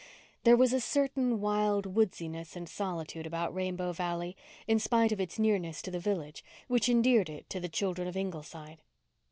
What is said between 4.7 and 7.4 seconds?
spite of its nearness to the village, which endeared